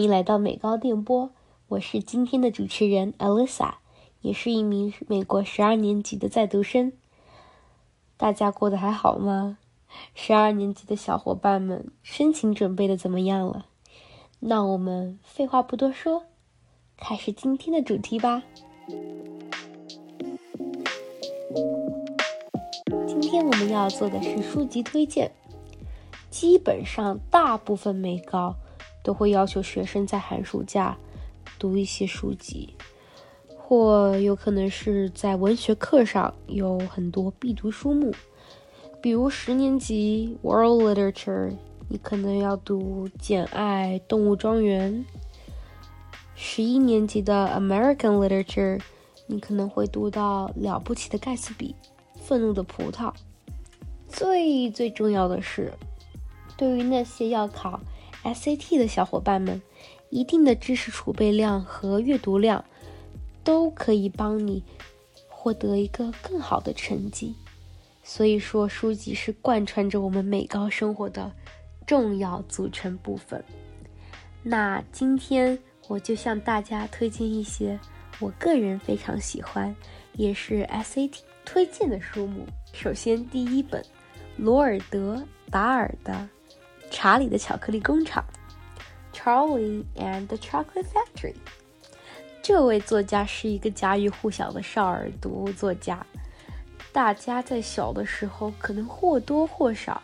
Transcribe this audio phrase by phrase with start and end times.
[0.00, 1.30] 欢迎来到美高电波，
[1.68, 3.74] 我是今天的主持人 Alisa，
[4.22, 6.94] 也是一名美国十二年级的在读生。
[8.16, 9.58] 大家过得还好吗？
[10.14, 13.66] 十二年级的小伙伴们，申请准备的怎么样了？
[14.38, 16.22] 那我们废话不多说，
[16.96, 18.42] 开始今天的主题吧。
[23.06, 25.30] 今天我们要做的是书籍推荐。
[26.30, 28.56] 基本上，大部分美高
[29.02, 30.96] 都会要求学生在寒暑假
[31.58, 32.74] 读一些书籍，
[33.56, 38.12] 或有可能是在文学课上有很多必读书目。
[39.02, 41.52] 比如十年级 World Literature，
[41.88, 44.92] 你可能要读《简爱》《动物庄园》；
[46.34, 48.80] 十一年级的 American Literature，
[49.26, 51.74] 你可能会读到《了不起的盖茨比》
[52.22, 53.10] 《愤怒的葡萄》。
[54.08, 55.72] 最最重要的是。
[56.56, 57.80] 对于那些要考
[58.22, 59.60] SAT 的小伙伴们，
[60.10, 62.64] 一定的知识储备量和阅读量
[63.42, 64.62] 都可以帮你
[65.28, 67.34] 获得一个更好的成绩。
[68.02, 71.32] 所以说，书籍是贯穿着我们美高生活的
[71.86, 73.42] 重要组成部分。
[74.42, 77.78] 那今天我就向大家推荐一些
[78.18, 79.74] 我个人非常喜欢，
[80.14, 82.44] 也是 SAT 推荐的书目。
[82.72, 83.84] 首先，第一本
[84.36, 85.16] 罗尔德·
[85.50, 86.28] 达尔的。
[86.90, 88.22] 查理的巧克力工厂
[89.14, 91.36] ，Charlie and the Chocolate Factory。
[92.42, 96.04] 这位作家是一个家喻户晓的少儿读物作家，
[96.92, 100.02] 大家在小的时候可能或多或少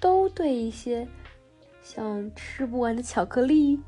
[0.00, 1.06] 都对一些
[1.82, 3.78] 像吃不完的巧克力、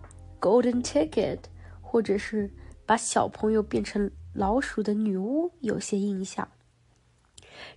[0.41, 1.41] Golden Ticket，
[1.83, 2.51] 或者是
[2.87, 6.49] 把小朋友变成老鼠的女巫有些印象。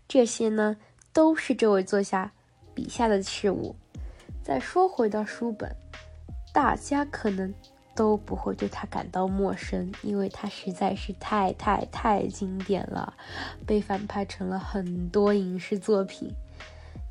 [0.07, 0.77] 这些呢，
[1.11, 2.31] 都是这位作家
[2.73, 3.75] 笔下的事物。
[4.47, 5.75] 再说回到书本，
[6.53, 7.53] 大家可能
[7.93, 13.13] 都不会对它感到陌生，因为它实在是太太太经典了，
[13.65, 16.33] 被翻拍成了很多影视作品，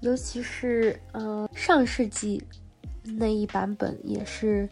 [0.01, 2.43] 尤其是呃上世纪
[3.05, 4.67] 那一版本，也是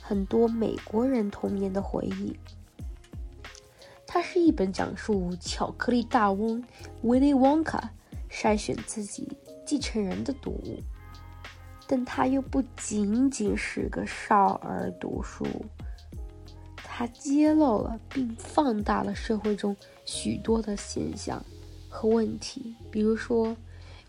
[0.00, 2.38] 很多美国人童年的回忆。
[4.06, 6.62] 它是一本讲述巧克力大翁
[7.02, 7.88] Willy Wonka
[8.30, 10.78] 筛选自己继承人的读物。
[11.90, 15.46] 但它又不仅仅是个少儿读书，
[16.76, 21.42] 它揭露了并放大了社会中许多的现象
[21.88, 23.56] 和问题，比如说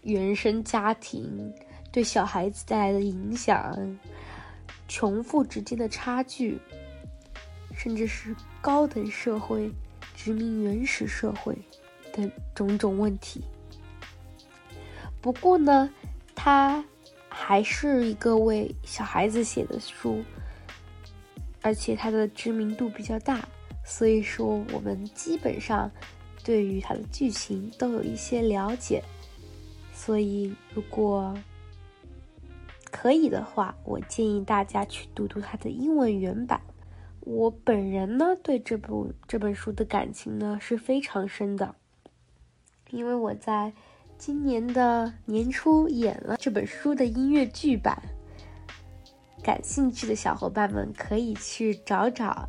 [0.01, 1.53] 原生家庭
[1.89, 3.97] 对小孩子带来的影响、
[4.89, 6.59] 穷富之间的差距，
[7.73, 9.71] 甚至是高等社会
[10.13, 11.57] 殖民原始社会
[12.11, 13.41] 的种种问题。
[15.21, 15.89] 不过呢，
[16.35, 16.83] 它。
[17.41, 20.23] 还是一个为小孩子写的书，
[21.61, 23.47] 而且它的知名度比较大，
[23.83, 25.89] 所以说我们基本上
[26.43, 29.01] 对于它的剧情都有一些了解。
[29.93, 31.35] 所以如果
[32.91, 36.61] 可以的话，我建议大家去读读它的英文原版。
[37.21, 41.73] 我本人呢，对这部这本书的感情呢是非常深的，
[42.91, 43.73] 因为我在。
[44.19, 47.97] 今年的年初演了这本书的音乐剧版，
[49.41, 52.47] 感兴趣的小伙伴们可以去找找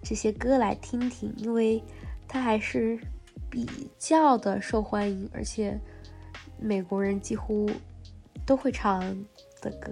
[0.00, 1.82] 这些歌来听听，因为
[2.28, 2.96] 它还是
[3.50, 3.68] 比
[3.98, 5.76] 较的受欢迎，而且
[6.56, 7.68] 美国人几乎
[8.46, 9.00] 都会唱
[9.60, 9.90] 的歌。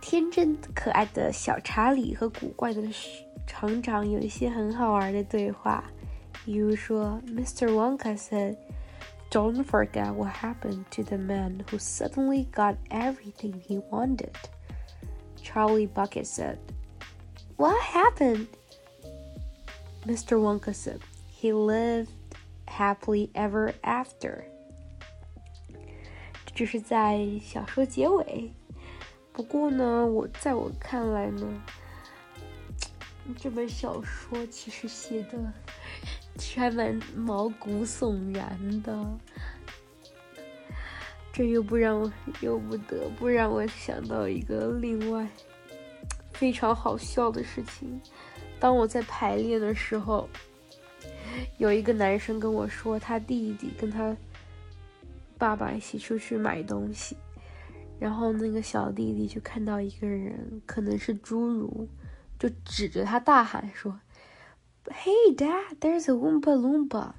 [0.00, 2.80] 天真可爱的小查理和古怪的
[3.48, 5.82] 厂长有一些很好玩的对话，
[6.44, 7.66] 比如说，Mr.
[7.66, 8.56] Wonka said。
[9.29, 14.37] Don't forget what happened to the man who suddenly got everything he wanted.
[15.41, 16.59] Charlie Bucket said,
[17.57, 18.47] What happened?
[20.05, 20.37] Mr.
[20.37, 22.11] Wonka said, He lived
[22.67, 24.45] happily ever after.
[26.55, 28.53] 这是在小说结尾。
[29.31, 31.63] 不过呢，我在我看来呢，
[33.35, 36.16] 这本小说其实写的其实
[36.56, 39.06] 还蛮毛骨悚然的，
[41.32, 45.28] 这又不让我又不得不让我想到一个另外
[46.32, 48.00] 非常好笑的事情。
[48.60, 50.28] 当我在排练的时候，
[51.58, 54.16] 有一个男生跟我说，他弟弟跟他
[55.36, 57.16] 爸爸一起出去买东西，
[58.00, 61.88] 然后那个小弟弟就看到一个人，可能是侏儒，
[62.38, 64.00] 就指着他大喊说。
[64.86, 67.14] Hey, Dad, there's a Oompa Loompa.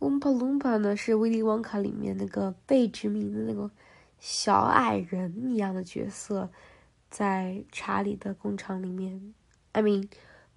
[0.00, 3.70] Oompa Loompa 呢是威利旺卡里面那个被殖民的那个
[4.18, 6.50] 小矮人一样的角色，
[7.10, 9.34] 在查理的工厂里面
[9.72, 10.08] ，I mean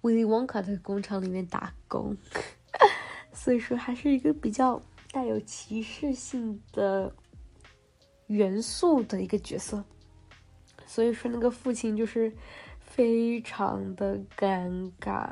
[0.02, 2.16] 威利旺卡的工厂里面打工，
[3.32, 7.14] 所以说还是一个比较带有歧视性的
[8.26, 9.84] 元素的一个角色。
[10.86, 12.32] 所以说那个父亲就是
[12.80, 15.30] 非常的尴尬，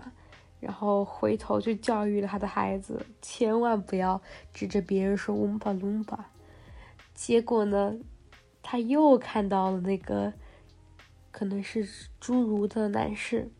[0.59, 4.21] 然后回头就教育了他的孩子，千万不要
[4.53, 6.19] 指着别人说 “Oompa Loompa”。
[7.15, 7.97] 结果呢，
[8.63, 10.33] 他又看到了那个
[11.31, 11.87] 可能是
[12.21, 13.51] 侏儒的男士。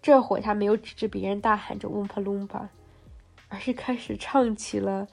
[0.00, 2.68] 这回他没有指着别人大喊着 “Oompa Loompa”，
[3.48, 5.08] 而是开始唱起了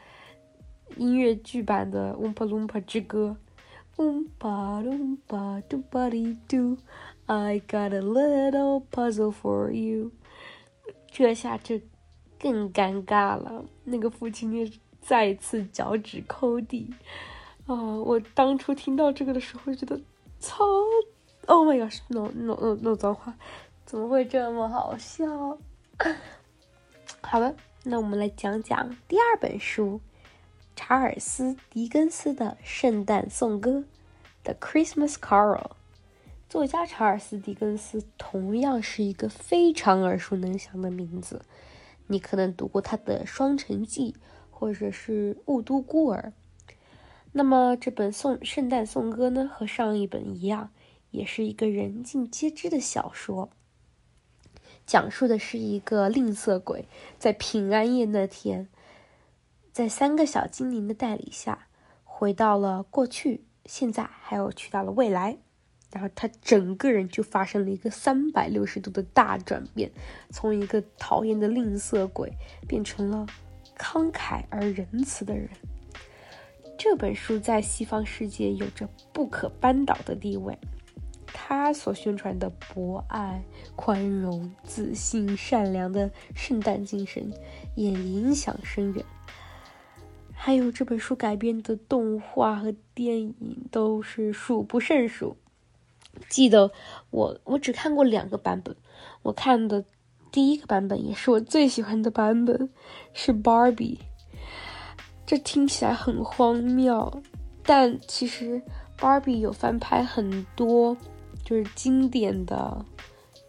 [0.98, 3.38] 音乐剧版的《Oompa Loompa 之歌》。
[3.98, 6.78] Oompa Loompa Doompa Doo,
[7.26, 10.12] I got a little puzzle for you。
[11.18, 11.80] 这下就
[12.38, 13.64] 更尴尬了。
[13.86, 14.70] 那个父亲也
[15.02, 16.94] 再次脚趾抠地。
[17.68, 17.74] 啊！
[17.74, 20.00] 我当初听到这个的时候，觉得
[20.40, 20.64] 操
[21.48, 23.34] ！Oh my god！no no no no 脏话，
[23.86, 25.58] 怎么会这么好笑？
[27.22, 30.00] 好了，那我们来讲讲第二本书——
[30.76, 33.72] 查尔斯·狄更斯的《圣诞颂歌》
[34.44, 35.72] （The Christmas Carol）。
[36.48, 41.42] 作家查尔斯·狄更斯同样是一个非常耳熟能详的名字，
[42.08, 44.14] 你可能读过他的《双城记》
[44.52, 46.34] 或者是《雾都孤儿》。
[47.34, 50.70] 那么这本颂圣诞颂歌呢，和上一本一样，
[51.12, 53.50] 也是一个人尽皆知的小说。
[54.86, 56.88] 讲述的是一个吝啬鬼
[57.18, 58.70] 在平安夜那天，
[59.74, 61.68] 在三个小精灵的带领下，
[62.04, 65.40] 回到了过去、现在，还有去到了未来。
[65.92, 69.90] 然后他整个人就发生了一个三百六十度的大转变，
[70.30, 72.34] 从一个讨厌的吝啬鬼，
[72.68, 73.26] 变成了
[73.78, 75.50] 慷慨而仁慈的人。
[76.78, 80.58] 这本书在西方世界有着不可扳倒的地位，
[81.26, 83.42] 它所宣传的博爱、
[83.78, 87.32] 宽容、自信、善良的圣诞精神
[87.76, 89.06] 也影响深远。
[90.34, 95.38] 还有这本书改编的动画和电影都是数不胜数。
[96.30, 96.72] 记得
[97.10, 98.76] 我我只看过两个版本，
[99.22, 99.84] 我看的
[100.32, 102.70] 第一个版本也是我最喜欢的版本，
[103.14, 104.00] 是 Barbie。
[105.26, 107.22] 这听起来很荒谬，
[107.64, 108.62] 但其实
[108.98, 110.96] 芭比有翻拍很多
[111.44, 112.86] 就是经典的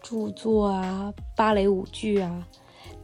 [0.03, 2.47] 著作啊、芭蕾舞剧啊，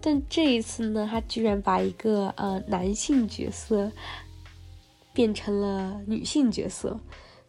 [0.01, 3.93] 但这一次呢，他居然把一个呃男性角色
[5.13, 6.99] 变成了女性角色，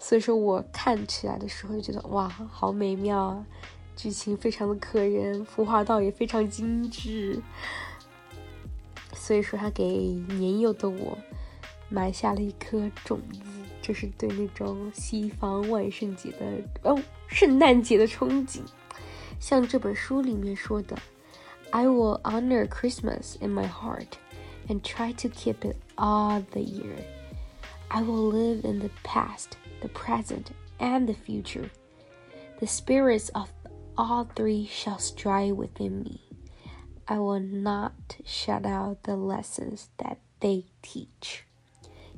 [0.04, 3.46] 所以说我看起来的时候就觉得哇，好美妙啊，
[3.96, 7.42] 剧情非常的可人，服化道也非常精致。
[9.14, 9.86] 所以说，他给
[10.28, 11.18] 年幼的我
[11.88, 13.40] 埋下了一颗种子，
[13.82, 18.60] 就是对那种西方万圣节的哦，圣诞节的憧憬。
[19.40, 20.98] 像这本书里面说的
[21.72, 24.08] ：“I will honor Christmas in my heart
[24.68, 27.06] and try to keep it all the year.
[27.88, 29.52] I will live in the past,
[29.83, 30.47] the present,
[30.79, 31.71] and the future.
[32.61, 33.49] The spirits of
[33.97, 36.21] all three shall strive within me.”
[37.07, 37.93] I will not
[38.25, 41.41] shut out the lessons that they teach，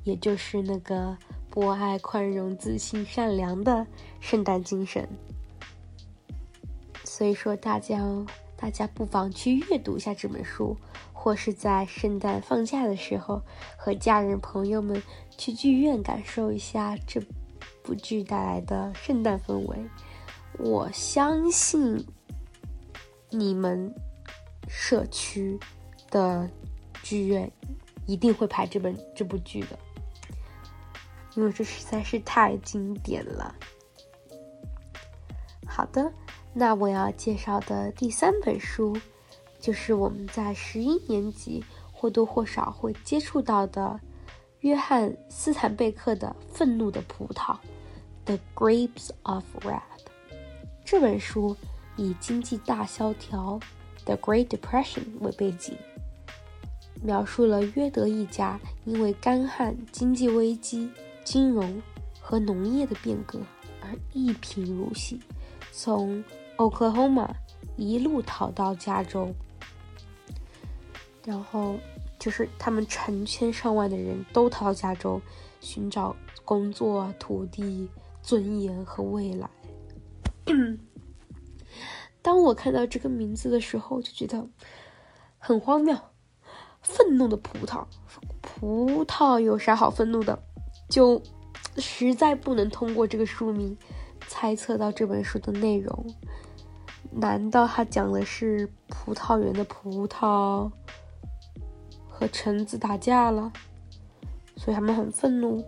[0.02, 1.16] 也就是那个
[1.48, 3.86] 博爱、宽容、自信、善良的
[4.18, 5.08] 圣诞精神。
[7.04, 7.98] 所以说，大家
[8.56, 10.76] 大家不妨去阅读一下这本书，
[11.12, 13.42] 或是在圣诞放假的时候，
[13.76, 15.02] 和家人朋友们
[15.36, 17.20] 去剧院感受一下这
[17.85, 19.77] 部剧带来的圣诞氛围。
[20.57, 22.05] 我相信
[23.29, 23.93] 你们。
[24.67, 25.59] 社区
[26.09, 26.49] 的
[27.03, 27.49] 剧院
[28.07, 29.77] 一定会拍这本这部剧的，
[31.35, 33.53] 因为这实在是太经典了。
[35.67, 36.11] 好的，
[36.51, 38.97] 那我要介绍的第三本书，
[39.59, 41.63] 就是我们在十一年级
[41.93, 43.99] 或多或少会接触到的
[44.61, 47.53] 约翰斯坦贝克的《愤怒的葡萄》
[48.25, 49.81] （The Grapes of Wrath）。
[50.83, 51.55] 这本书
[51.95, 53.59] 以经济大萧条。
[54.03, 55.75] The Great Depression 为背景，
[57.01, 60.91] 描述了约德一家因为干旱、经济危机、
[61.23, 61.81] 金融
[62.21, 63.39] 和农业的变革
[63.81, 65.19] 而一贫如洗，
[65.71, 66.23] 从
[66.57, 67.31] Oklahoma
[67.77, 69.33] 一路逃到加州，
[71.23, 71.77] 然后
[72.19, 75.19] 就是他们成千上万的人都逃到加州，
[75.59, 77.89] 寻找工作、土地、
[78.25, 79.47] 尊严和未来。
[82.23, 84.47] 当我看到这个名字的时候，就觉得
[85.37, 85.95] 很荒谬。
[86.81, 87.85] 愤怒的葡萄，
[88.41, 90.39] 葡萄有啥好愤怒的？
[90.89, 91.21] 就
[91.77, 93.77] 实在不能通过这个书名
[94.27, 96.05] 猜测到这本书的内容。
[97.11, 100.71] 难道他讲的是葡萄园的葡萄
[102.09, 103.53] 和橙子打架了，
[104.57, 105.63] 所以他们很愤怒？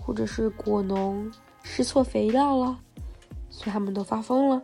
[0.00, 1.28] 或者是果农
[1.68, 2.78] 施错肥料了，
[3.50, 4.62] 所以他们都发疯了？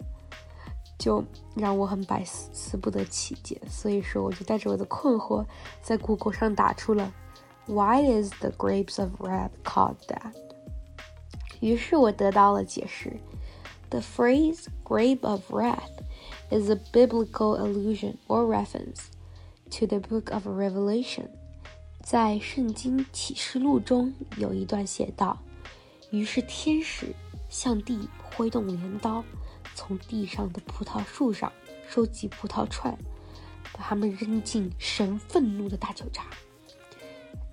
[0.97, 1.23] 就
[1.57, 3.61] 让我很百思不得其解。
[3.69, 5.45] 所以说，我就带着我的困惑
[5.83, 7.13] 在 Google 上打出了
[7.67, 10.33] “Why is the grapes of wrath called that？”
[11.61, 13.19] 于是我得到了解释。
[13.91, 15.91] The phrase grape of wrath
[16.51, 19.09] is a biblical allusion or reference
[19.73, 21.27] to the book of Revelation.
[22.01, 25.39] 在圣经启示录中有一段写道
[26.13, 27.13] ：“于是天使
[27.49, 29.25] 向地挥动镰刀，
[29.75, 31.53] 从地上的葡萄树上
[31.89, 32.97] 收集葡萄串，
[33.73, 36.23] 把它们扔进神愤怒的大酒闸。”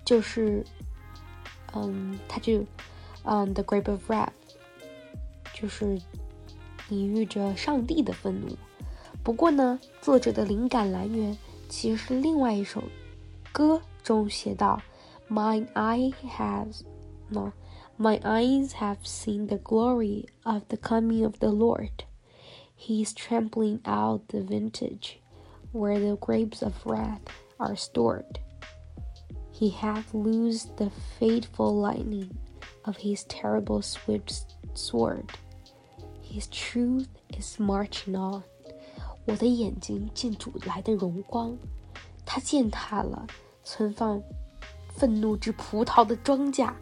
[0.06, 0.64] 就是，
[1.74, 2.64] 嗯，他就，
[3.24, 4.30] 嗯，the grape of wrath，
[5.54, 6.00] 就是。
[6.92, 8.58] 隐喻着上帝的愤怒。
[9.24, 11.38] 不过呢，作者的灵感来源
[11.68, 12.84] 其实是另外一首
[13.52, 14.82] 歌中写道
[15.30, 16.82] ：“My eye has
[17.28, 17.52] no,
[17.99, 22.05] my eyes have seen the glory of the coming of the Lord.
[22.75, 25.21] He's trampling out the vintage,
[25.73, 27.23] where the grapes of wrath
[27.59, 28.41] are stored.
[29.53, 32.37] He hath loosed the fateful lightning
[32.85, 35.31] of his terrible swift sword.”
[36.21, 38.43] His truth is marching on。
[39.27, 41.57] 我的眼睛见主来的荣光，
[42.27, 43.27] 他践踏了
[43.63, 44.21] 存放
[44.89, 46.75] 愤怒之葡萄的庄稼，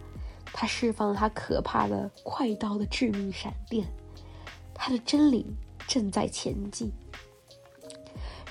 [0.60, 3.88] 他释放了他可怕的快刀的致命闪电，
[4.74, 5.46] 他的真理
[5.88, 6.92] 正在前进。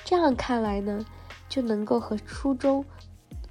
[0.05, 1.05] 这样看来呢，
[1.49, 2.85] 就能够和书中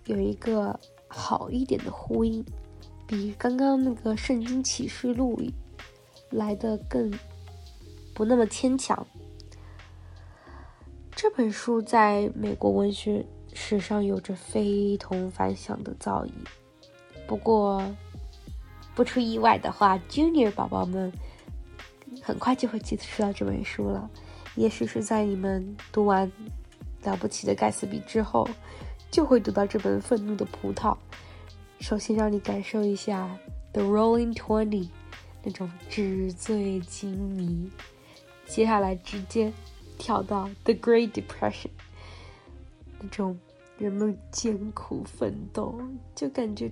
[0.06, 2.42] 有一个好一点的呼应，
[3.06, 5.38] 比刚刚那个圣经启示录
[6.30, 7.12] 来的更。
[8.14, 9.06] 不那么牵强。
[11.14, 16.30] 这本书在美国文学史上有着非同凡响的造诣。
[17.26, 17.84] 不过，
[18.96, 21.12] 不出意外的话，Junior 宝宝们
[22.22, 24.10] 很快就会接触到这本书了。
[24.54, 26.26] 也许是在你们读完
[27.06, 28.48] 《了不起的盖茨比》之后，
[29.10, 30.94] 就会读到这本《愤怒的葡萄》。
[31.78, 33.38] 首先，让你感受一下
[33.74, 34.84] 《The Rolling Twenty》
[35.42, 37.70] 那种纸醉金迷。
[38.46, 39.52] 接下来直接
[39.98, 41.68] 跳到 The Great Depression，
[42.98, 43.38] 那种
[43.76, 45.78] 人们艰苦奋斗，
[46.14, 46.70] 就感觉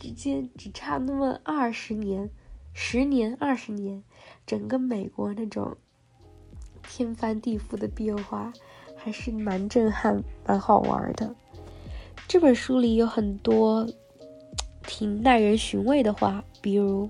[0.00, 2.30] 直直接只差那么二十年、
[2.72, 4.02] 十年、二十年，
[4.46, 5.76] 整个美国那种
[6.88, 8.52] 天翻地覆的变化，
[8.96, 11.34] 还是蛮震撼、蛮好玩的。
[12.28, 13.88] 这本书里有很多
[14.86, 17.08] 挺耐人寻味的话，比如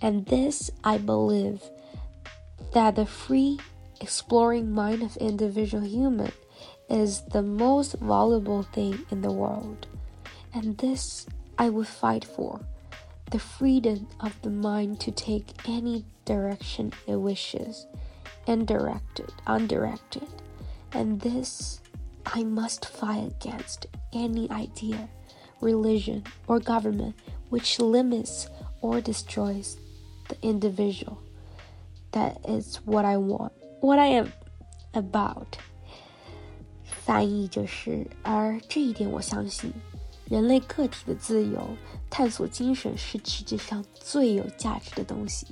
[0.00, 3.58] And this I believe。that the free,
[4.00, 6.32] exploring mind of individual human
[6.88, 9.86] is the most valuable thing in the world.
[10.52, 11.26] And this
[11.58, 12.60] I would fight for
[13.30, 17.86] the freedom of the mind to take any direction it wishes,
[18.46, 20.26] undirected, undirected.
[20.92, 21.80] And this
[22.26, 25.08] I must fight against any idea,
[25.60, 27.14] religion, or government
[27.50, 28.48] which limits
[28.80, 29.76] or destroys
[30.28, 31.18] the individual.
[32.12, 34.32] That is what I want, what I am
[34.94, 35.58] about.
[36.84, 39.72] 翻译就是，而这一点我相信，
[40.29, 41.67] 人类个体的自由、
[42.09, 45.47] 探索精神是世界上最有价值的东西，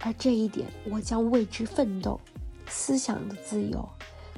[0.00, 2.20] 而这一点我将为之奋斗。
[2.66, 3.86] 思想的自由，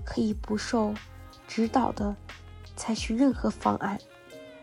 [0.05, 0.93] 可以不受
[1.47, 2.15] 指导的
[2.75, 3.97] 采取任何方案，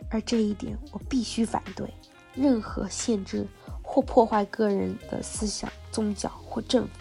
[0.10, 1.92] 而这一点我必须反对。
[2.34, 3.48] 任何限制
[3.82, 6.92] 或破坏个人的思想、宗教或政府，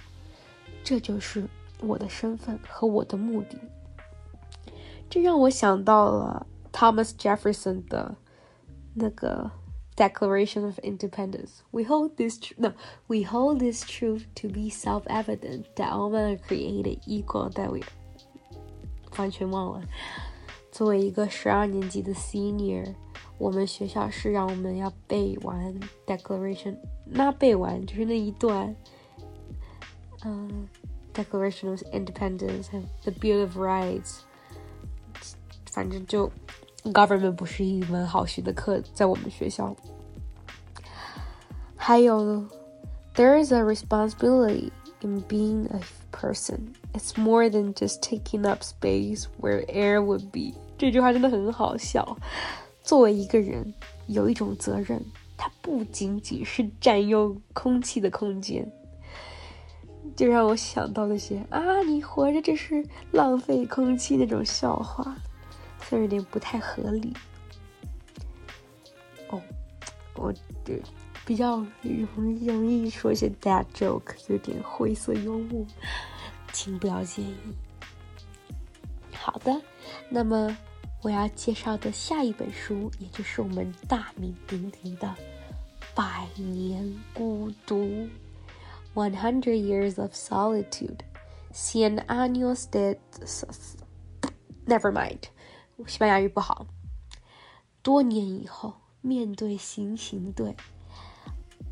[0.84, 1.48] 这就是
[1.80, 3.58] 我的身份和我的目的。
[5.10, 8.15] 这让我想到了 Thomas Jefferson 的
[8.93, 9.51] 那个
[9.95, 11.61] Declaration of Independence.
[11.71, 12.73] We hold this no,
[13.07, 17.49] we hold this truth to be self-evident that all men are created equal.
[17.51, 17.81] That we
[19.17, 19.87] 完全忘了。
[20.71, 22.95] 作为一个十二年级的 senior。
[23.39, 26.75] 我们学校是让我们要背完 Declaration，
[27.05, 28.75] 那背完就是那一段，
[30.25, 30.67] 嗯，
[31.13, 34.21] Declaration of Independence，The Bill of Rights，
[35.71, 36.31] 反正就
[36.84, 39.74] Government 不是一门好学的课，在我们学校。
[41.76, 42.44] 还有
[43.14, 44.70] ，There is a responsibility
[45.00, 46.74] in being a person.
[46.92, 50.58] It's more than just taking up space where air would be.
[50.76, 52.16] 这句话真的很好笑。
[52.82, 53.74] 作为一个人，
[54.08, 55.04] 有一种责任，
[55.36, 58.70] 它不仅仅是占用空气的空间，
[60.16, 65.16] 就让我想到那些啊，你活着这是浪费空气那种笑话，
[65.88, 67.12] 虽然有点不太合理。
[69.28, 69.40] 哦，
[70.14, 70.32] 我
[70.64, 70.80] 这
[71.24, 75.66] 比较容容易说一些 dad joke，有点灰色幽默，
[76.52, 77.34] 请不要介意。
[79.14, 79.60] 好的，
[80.08, 80.56] 那么
[81.00, 85.06] 我要介绍的下一本书，也就是我们大名鼎鼎的
[85.94, 87.76] 《百年孤独》
[88.94, 90.98] （One Hundred Years of Solitude）。
[91.52, 92.96] Cien años de
[94.66, 95.24] Never mind，
[95.86, 96.66] 西班牙语不好。
[97.82, 100.54] 多年以后，面对行刑队，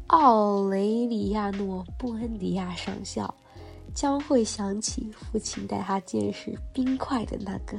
[0.08, 3.34] 奥雷里亚诺·布恩迪亚上校。
[3.92, 7.76] 将会想起父亲带他见识冰块的那个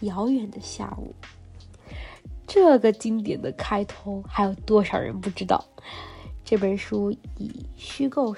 [0.00, 1.14] 遥远的下午。
[2.46, 5.62] 这个经典的开头，还有多少人不知道？
[6.46, 8.34] 这本书以虚构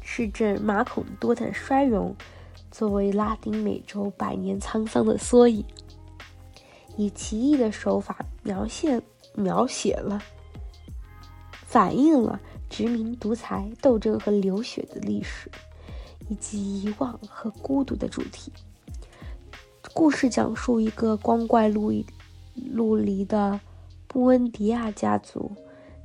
[0.00, 2.14] 市镇马孔多的衰荣
[2.70, 5.64] 作为拉丁美洲百年沧桑的缩影，
[7.00, 9.00] 以奇异的手法描写
[9.34, 10.20] 描写了、
[11.66, 15.50] 反映了殖民独裁斗争和流血的历史。
[16.28, 18.52] 以及遗忘和孤独的主题。
[19.92, 21.92] 故事讲述一个光怪陆
[22.54, 23.58] 陆离的
[24.06, 25.50] 布恩迪亚家族，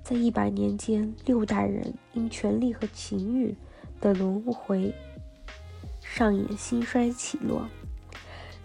[0.04, 3.56] 在一百年间，六代人因权力和情欲
[4.02, 4.92] 的轮回，
[6.02, 7.70] 上演兴衰起落。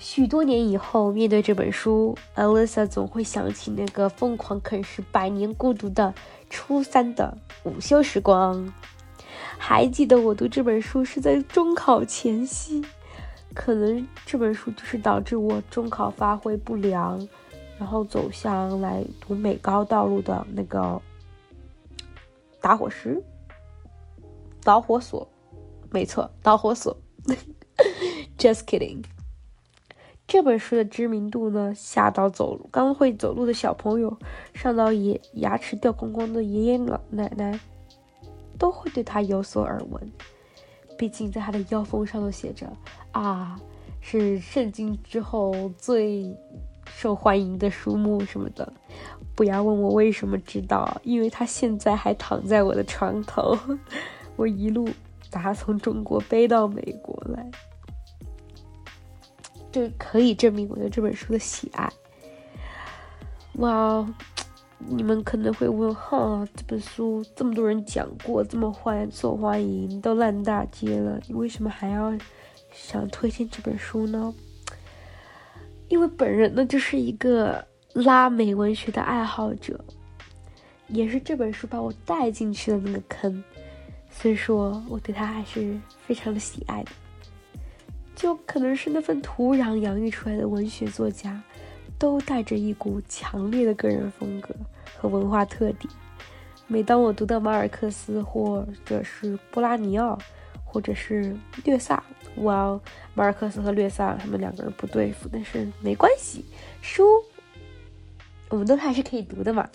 [0.00, 6.14] 许多年以后，面对这本书，Alisa 总会想起那个疯狂啃食百年孤独的
[6.48, 8.72] 初三的午休时光。
[9.58, 12.82] 还记得我读这本书是在中考前夕，
[13.54, 17.28] 可能这本书就是导致我中考发挥不良，
[17.78, 20.98] 然后走向来读美高道路的那个
[22.58, 23.22] 打火石、
[24.64, 25.28] 导火索。
[25.90, 26.96] 没错，导火索。
[28.38, 29.04] Just kidding。
[30.32, 34.16] 这本书的知名度呢，下到走路刚会走路的小朋友，
[34.54, 37.58] 上到爷牙齿掉光光的爷爷奶奶。
[38.56, 40.12] 都会对他有所耳闻，
[40.96, 42.70] 毕竟在他的腰封上都写着
[43.10, 43.58] “啊，
[44.00, 46.32] 是圣经之后最
[46.86, 48.72] 受欢迎的书目什么的”。
[49.34, 53.58] 不要问我为什么知道，因为他现在还躺在我的床头，
[54.36, 54.88] 我一路
[55.32, 57.50] 把他从中国背到美国来，
[59.72, 61.90] 这可以证明我对这本书的喜爱。
[63.54, 64.06] 哇！
[64.88, 72.16] 你们可能会问：哈，这本书这么多人讲过，这么欢受欢迎，都烂大街了，你为什么还要
[72.72, 74.32] 想推荐这本书呢？
[75.88, 79.78] 因为本人呢就是一个拉美文学的爱好者，
[80.88, 83.44] 也是这本书把我带进去的那个坑，
[84.10, 86.90] 所以说我对他还是非常的喜爱的。
[88.20, 91.42] 就可能是那份土壤养育出来的文学作家。
[91.98, 94.54] 都带着一股强烈的个人风格
[94.96, 95.92] 和文化特点。
[96.66, 100.18] 每当我读到马尔克斯，或者是波拉尼奥，
[100.64, 102.02] 或者是略萨，
[102.36, 102.80] 哇，
[103.12, 106.42] 马尔克斯和略萨他们两个人不对付，但是没关系，
[106.80, 107.04] 书
[108.48, 109.68] 我们都还是可以读的嘛。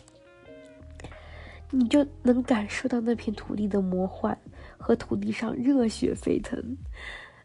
[1.70, 4.36] 你就能感受到那片土地的魔幻
[4.80, 6.76] 和土地上热血沸腾。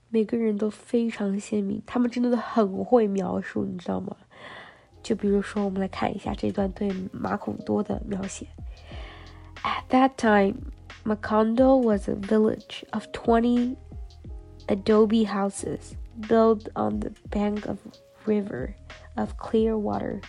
[0.09, 4.15] 每个人都非常鲜明，他们真的很会描述，你知道吗？
[5.03, 8.47] 就比如说，我们来看一下这段对马孔多的描写。
[9.63, 10.71] At that time,
[11.03, 13.75] Macondo was a village of 20
[14.67, 15.95] adobe houses
[16.27, 17.91] built on the bank of a
[18.25, 18.73] river
[19.15, 20.21] of clear water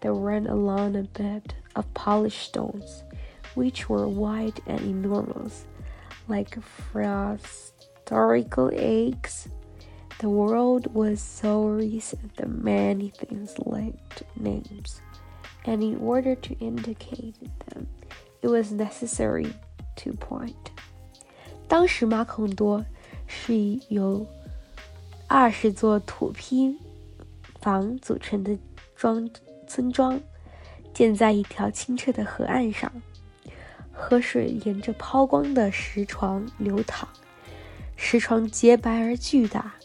[0.00, 3.04] that ran along a bed of polished stones,
[3.54, 5.66] which were white and enormous,
[6.26, 6.58] like
[8.10, 9.48] frostorical eggs.
[10.18, 15.02] The world was so recent that many things lacked names,
[15.66, 17.34] and in order to indicate
[17.66, 17.86] them,
[18.42, 19.52] it was necessary
[19.96, 20.54] to point.
[21.68, 22.84] 当时马孔多
[23.26, 24.26] 是由
[25.26, 26.78] 二十座土坯
[27.60, 28.56] 房组成的
[28.94, 29.28] 庄
[29.66, 30.18] 村庄，
[30.94, 32.90] 建在一条清澈的河岸上，
[33.92, 37.06] 河水沿着抛光的石床流淌，
[38.03, 39.75] 石床洁白而巨大。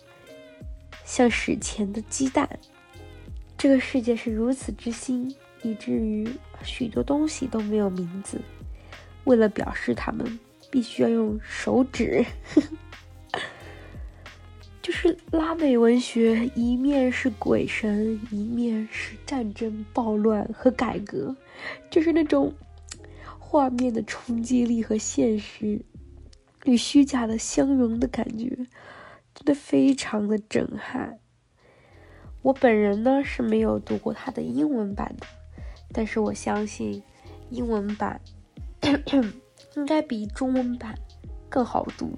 [1.04, 2.48] 像史前的鸡蛋，
[3.58, 6.26] 这个世界是如此之新，以至于
[6.64, 8.40] 许多东西都没有名字。
[9.24, 12.24] 为了表示它们，必须要用手指。
[14.82, 21.36] 就是拉美文学，一面是鬼神，一面是战争、暴乱和改革，
[21.90, 22.52] 就是那种
[23.38, 25.80] 画面的冲击力和现实
[26.66, 28.48] 与虚假的相融的感觉，
[29.34, 31.18] 真的非常的震撼。
[32.42, 35.26] 我本人呢是没有读过它的英文版的，
[35.92, 37.02] 但是我相信
[37.50, 38.20] 英文版
[39.74, 40.94] 应该比中文版
[41.48, 42.12] 更好读，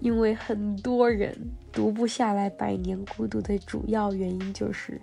[0.00, 5.00] 因为很多人读不下来《百年孤独》的主要原因就是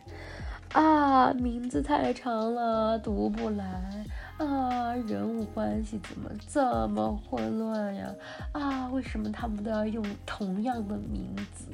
[0.73, 4.05] 啊，名字太长了，读不来。
[4.43, 8.11] 啊，人物关系怎么这么混乱呀？
[8.53, 11.65] 啊，为什么他们都要用同样的名字？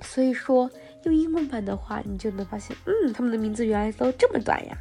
[0.00, 0.70] 所以说，
[1.02, 4.78] 用英文版的话，你就能发现，嗯，他们的名字原来都这么短呀。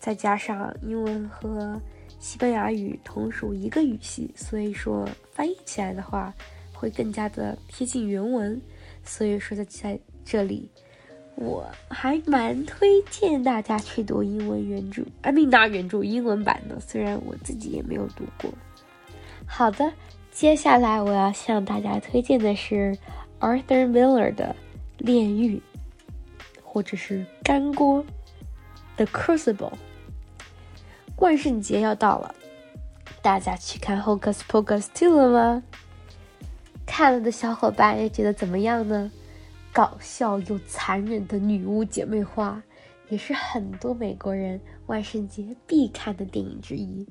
[0.00, 1.80] 再加上英文和
[2.18, 6.34] 西班牙语同属一个语系，所以说翻译起来的话
[6.72, 8.60] 会更加的贴近原文。
[9.04, 10.68] 所以说，在在这里。
[11.40, 18.52] 我还蛮推荐大家去读英文原著，阿米娜原著英文版的，虽然我自己也没有读过。
[19.46, 19.90] 好的，
[20.30, 22.94] 接下来我要向大家推荐的是
[23.40, 24.54] Arthur Miller 的
[25.04, 25.56] 《炼狱》，
[26.62, 28.04] 或者是《干锅》
[28.96, 29.72] The Crucible。
[31.16, 32.34] 万圣节要到了，
[33.22, 35.62] 大家去看《Hocus Pocus 2》了吗？
[36.84, 39.10] 看了的小伙伴又觉得怎么样呢？
[39.72, 42.60] 搞笑又残忍的女巫姐妹花，
[43.08, 47.06] 也是很多美国人万圣节必看的电影之一。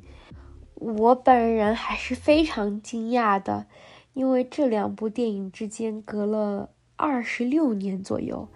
[0.75, 3.65] 我本人还是非常惊讶的，
[4.13, 8.47] 因为这两部电影之间隔了二十六年左右，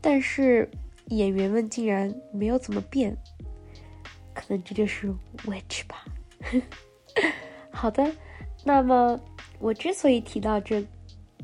[0.00, 0.68] 但是
[1.06, 3.16] 演员们竟然没有怎么变，
[4.34, 6.04] 可能这就是 witch 吧。
[7.70, 8.12] 好的，
[8.64, 9.20] 那么
[9.60, 10.84] 我之所以提到这。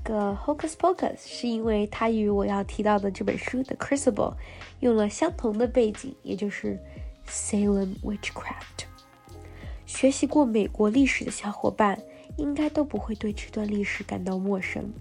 [0.03, 4.35] 个 Hocus Pocus 是因为它与我要提到的这本书的 Crucible
[4.81, 6.79] 用了相同的背景，也就是
[7.27, 8.87] Salem Witchcraft。
[9.87, 12.01] 学习过美国历史的小伙伴
[12.37, 14.93] 应该都不会对这段历史感到陌生。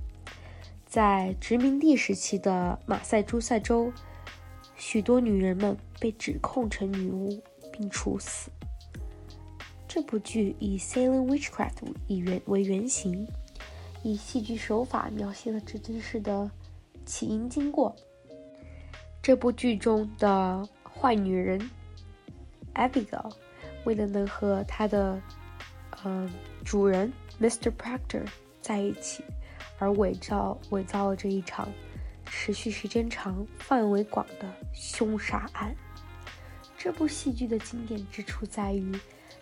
[0.85, 3.91] 在殖民地时期的马赛诸塞州，
[4.75, 8.49] 许多女人们被指控成女巫并处死。
[9.87, 13.27] 这部剧以 Salem Witchcraft 以原为原型。
[14.03, 16.49] 以戏剧手法描写了这件事的
[17.05, 17.95] 起因经过。
[19.21, 21.69] 这部剧中的坏女人
[22.75, 23.33] Abigail，
[23.83, 25.21] 为了能和她的
[26.03, 26.29] 呃
[26.63, 27.71] 主人 Mr.
[27.71, 28.25] Proctor
[28.61, 29.23] 在一起，
[29.79, 31.67] 而伪造伪造了这一场
[32.25, 35.75] 持续时间长、范围广的凶杀案。
[36.77, 38.97] 这部戏剧的经典之处在于，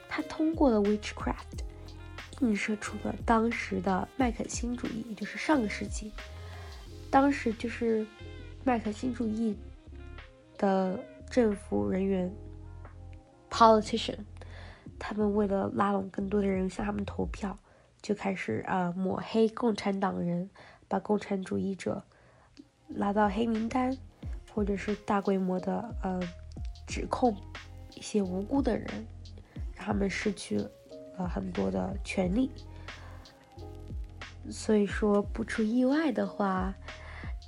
[0.09, 1.63] 它通过了 witchcraft。
[2.41, 6.11] 映射出了当时的麦肯辛主义，也就是上个世纪，
[7.09, 8.05] 当时就是
[8.63, 9.57] 麦肯辛主义
[10.57, 12.29] 的政府人员
[13.49, 14.19] （politician），
[14.99, 17.57] 他们为了拉拢更多的人向他们投票，
[18.01, 20.49] 就开始啊抹黑共产党人，
[20.89, 22.03] 把共产主义者
[22.89, 23.97] 拉到黑名单，
[24.53, 26.19] 或者是大规模的呃
[26.85, 27.35] 指控
[27.95, 28.87] 一些无辜的人，
[29.73, 30.69] 让他们失去了。
[31.17, 32.49] 了很多的权利，
[34.49, 36.73] 所以说不出意外的话，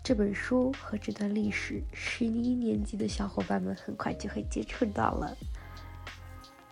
[0.03, 5.38] 这本书和这段历史，十一年级的小伙伴们很快就会接触到了。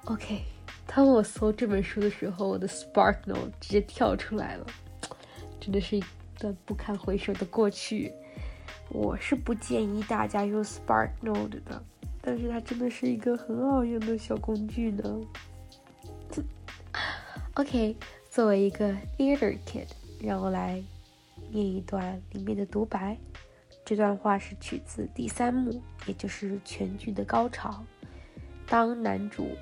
[0.05, 0.43] OK，
[0.85, 4.65] 当我搜这本书的时候，我的 Spark Note 直接跳出来了，
[5.59, 6.03] 真的是一
[6.37, 8.13] 段不堪回首的过去。
[8.89, 11.83] 我是不建议大家用 Spark Note 的，
[12.21, 15.19] 但是它真的是一个很好用的小工具呢。
[17.57, 17.95] OK，
[18.29, 19.87] 作为一个 theater kid，
[20.19, 20.83] 让我来
[21.51, 23.17] 念一段里面的独白。
[23.85, 27.81] 这段话是取自第三幕，也就是全剧的高潮。
[28.67, 29.55] 当男主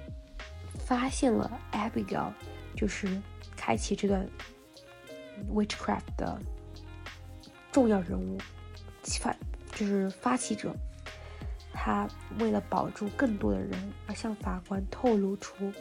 [0.87, 2.31] 发现了 Abigail，
[2.75, 3.21] 就是
[3.55, 4.27] 开启这段
[5.53, 6.41] witchcraft 的
[7.71, 8.39] 重要人物，
[9.03, 9.35] 发
[9.75, 10.75] 就是发起者。
[11.71, 12.07] 他
[12.39, 15.71] 为了保住更多的人，而向法官透露出。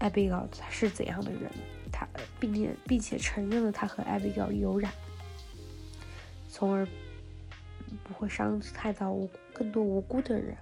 [0.00, 1.50] Abigail 是怎样的人？
[1.92, 4.92] 他并且并且承认了他和 Abigail 有染，
[6.48, 6.86] 从而
[8.04, 10.56] 不会伤害到无更多无辜的人。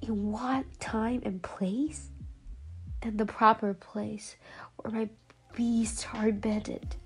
[0.00, 2.08] In what time and place?
[3.02, 4.32] And the proper place
[4.76, 5.08] where my
[5.54, 6.96] beasts are bedded.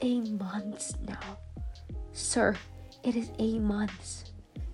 [0.00, 1.38] Eight months now.
[2.12, 2.56] Sir,
[3.02, 4.24] it is eight months.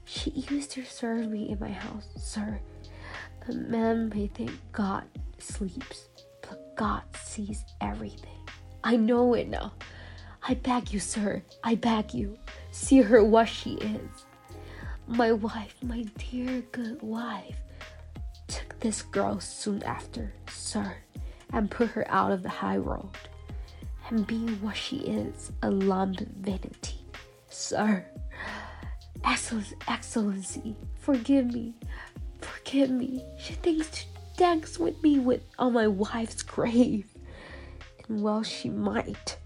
[0.04, 2.60] She used to serve me in my house, sir.
[3.47, 5.03] A man may think God
[5.39, 6.09] sleeps,
[6.41, 8.37] but God sees everything.
[8.83, 9.73] I know it now.
[10.47, 12.37] I beg you, sir, I beg you,
[12.71, 14.25] see her what she is.
[15.07, 17.57] My wife, my dear good wife,
[18.47, 20.95] took this girl soon after, sir,
[21.51, 23.09] and put her out of the high road.
[24.09, 27.05] And being what she is, a lump vanity.
[27.49, 28.05] Sir,
[29.87, 31.75] Excellency, forgive me,
[32.71, 33.21] forgive me.
[33.37, 34.03] She thinks to
[34.37, 37.05] dance with me with on my wife's grave.
[38.07, 39.37] And well she might,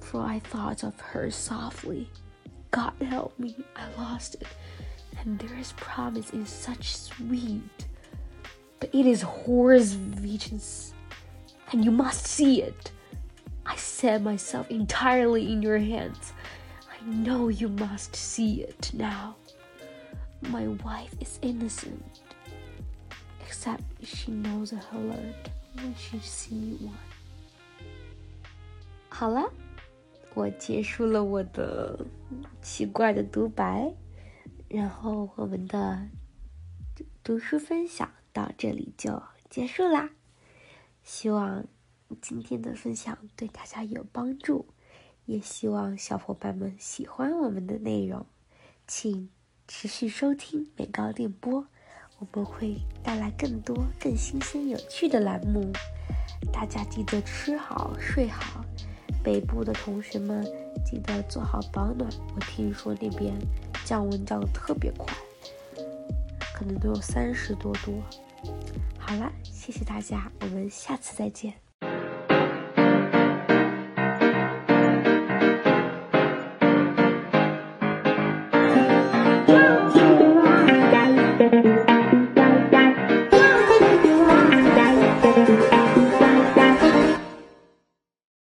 [0.00, 2.10] for I thought of her softly.
[2.70, 4.46] God help me, I lost it.
[5.18, 7.86] And there is promise in such sweet,
[8.80, 10.92] but it is horror's vengeance,
[11.72, 12.92] and you must see it.
[13.64, 16.34] I set myself entirely in your hands.
[16.82, 19.36] I know you must see it now.
[20.42, 22.04] My wife is innocent,
[23.58, 26.92] except she knows a alert when she see one.
[29.08, 29.52] 好了，
[30.34, 32.06] 我结束了我的
[32.62, 33.92] 奇怪的独白，
[34.68, 36.08] 然后我们的
[37.24, 40.10] 读书分享到这里就结束啦。
[41.02, 41.66] 希望
[42.20, 44.66] 今天的分享对大家有帮助，
[45.24, 48.24] 也希望小伙伴们喜欢我们的内容，
[48.86, 49.28] 请
[49.66, 51.66] 持续收听美高电波，
[52.18, 55.72] 我们会带来更多更新鲜有趣的栏目。
[56.52, 58.64] 大家记得吃好睡好。
[59.22, 60.44] 北部的同学们
[60.84, 62.08] 记得做好保暖。
[62.34, 63.34] 我听说那边
[63.84, 65.06] 降温降的特别快，
[66.54, 68.00] 可能都有三十多度。
[68.98, 71.67] 好了，谢谢大家，我们下次再见。